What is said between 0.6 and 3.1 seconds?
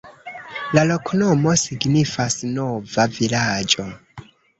La loknomo signifas: nova